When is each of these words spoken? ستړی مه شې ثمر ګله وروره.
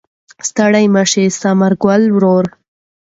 ستړی 0.49 0.85
مه 0.93 1.03
شې 1.11 1.23
ثمر 1.39 1.71
ګله 1.83 2.07
وروره. 2.15 2.51